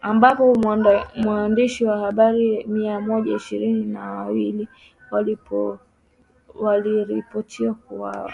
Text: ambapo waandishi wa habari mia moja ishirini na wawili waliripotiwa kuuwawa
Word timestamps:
ambapo 0.00 0.52
waandishi 1.26 1.84
wa 1.84 1.98
habari 1.98 2.64
mia 2.64 3.00
moja 3.00 3.36
ishirini 3.36 3.84
na 3.84 4.12
wawili 4.12 4.68
waliripotiwa 6.60 7.74
kuuwawa 7.74 8.32